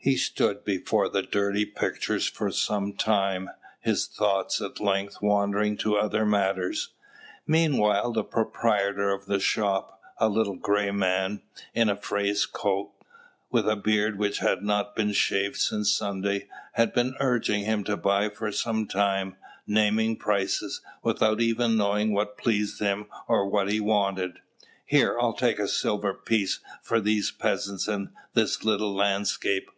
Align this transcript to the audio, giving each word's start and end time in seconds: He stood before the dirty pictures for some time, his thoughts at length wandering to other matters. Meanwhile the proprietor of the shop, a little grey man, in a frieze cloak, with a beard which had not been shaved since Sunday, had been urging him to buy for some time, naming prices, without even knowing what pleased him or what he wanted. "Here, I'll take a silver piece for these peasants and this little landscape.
He 0.00 0.16
stood 0.16 0.64
before 0.64 1.10
the 1.10 1.20
dirty 1.20 1.66
pictures 1.66 2.26
for 2.26 2.50
some 2.50 2.94
time, 2.94 3.50
his 3.82 4.06
thoughts 4.06 4.58
at 4.62 4.80
length 4.80 5.18
wandering 5.20 5.76
to 5.78 5.98
other 5.98 6.24
matters. 6.24 6.92
Meanwhile 7.46 8.12
the 8.14 8.24
proprietor 8.24 9.10
of 9.12 9.26
the 9.26 9.38
shop, 9.38 10.00
a 10.16 10.30
little 10.30 10.56
grey 10.56 10.90
man, 10.92 11.42
in 11.74 11.90
a 11.90 12.00
frieze 12.00 12.46
cloak, 12.46 13.04
with 13.50 13.68
a 13.68 13.76
beard 13.76 14.18
which 14.18 14.38
had 14.38 14.62
not 14.62 14.96
been 14.96 15.12
shaved 15.12 15.56
since 15.58 15.92
Sunday, 15.92 16.48
had 16.72 16.94
been 16.94 17.14
urging 17.20 17.64
him 17.64 17.84
to 17.84 17.94
buy 17.98 18.30
for 18.30 18.50
some 18.50 18.86
time, 18.86 19.36
naming 19.66 20.16
prices, 20.16 20.80
without 21.02 21.38
even 21.42 21.76
knowing 21.76 22.14
what 22.14 22.38
pleased 22.38 22.80
him 22.80 23.08
or 23.26 23.46
what 23.46 23.70
he 23.70 23.78
wanted. 23.78 24.38
"Here, 24.86 25.18
I'll 25.20 25.34
take 25.34 25.58
a 25.58 25.68
silver 25.68 26.14
piece 26.14 26.60
for 26.82 26.98
these 26.98 27.30
peasants 27.30 27.86
and 27.86 28.08
this 28.32 28.64
little 28.64 28.94
landscape. 28.94 29.70